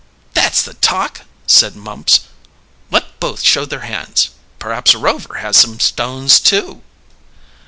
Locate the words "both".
3.19-3.43